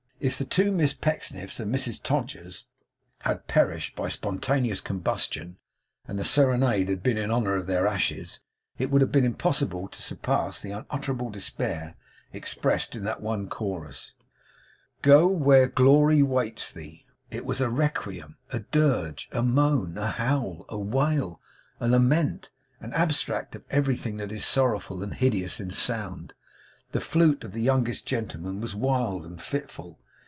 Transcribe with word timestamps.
If 0.23 0.37
the 0.37 0.45
two 0.45 0.71
Miss 0.71 0.93
Pecksniffs 0.93 1.59
and 1.59 1.73
Mrs 1.73 1.99
Todgers 1.99 2.65
had 3.21 3.47
perished 3.47 3.95
by 3.95 4.07
spontaneous 4.07 4.79
combustion, 4.79 5.57
and 6.07 6.19
the 6.19 6.23
serenade 6.23 6.89
had 6.89 7.01
been 7.01 7.17
in 7.17 7.31
honour 7.31 7.55
of 7.55 7.65
their 7.65 7.87
ashes, 7.87 8.39
it 8.77 8.91
would 8.91 9.01
have 9.01 9.11
been 9.11 9.25
impossible 9.25 9.87
to 9.87 10.01
surpass 10.03 10.61
the 10.61 10.69
unutterable 10.69 11.31
despair 11.31 11.95
expressed 12.33 12.95
in 12.95 13.03
that 13.03 13.21
one 13.23 13.49
chorus, 13.49 14.13
'Go 15.01 15.25
where 15.25 15.65
glory 15.67 16.21
waits 16.21 16.71
thee!' 16.71 17.07
It 17.31 17.43
was 17.43 17.59
a 17.59 17.71
requiem, 17.71 18.37
a 18.51 18.59
dirge, 18.59 19.27
a 19.31 19.41
moan, 19.41 19.97
a 19.97 20.11
howl, 20.11 20.67
a 20.69 20.77
wail, 20.77 21.41
a 21.79 21.87
lament, 21.87 22.51
an 22.79 22.93
abstract 22.93 23.55
of 23.55 23.63
everything 23.71 24.17
that 24.17 24.31
is 24.31 24.45
sorrowful 24.45 25.01
and 25.01 25.15
hideous 25.15 25.59
in 25.59 25.71
sound. 25.71 26.33
The 26.91 27.01
flute 27.01 27.43
of 27.43 27.53
the 27.53 27.61
youngest 27.61 28.05
gentleman 28.05 28.61
was 28.61 28.75
wild 28.75 29.25
and 29.25 29.41
fitful. 29.41 29.97